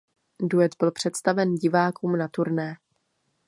[0.39, 2.77] Duet byl představen divákům na turné.